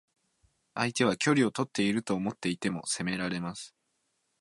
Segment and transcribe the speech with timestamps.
[0.73, 3.75] 相手は距離をとっていると思っていても攻められます。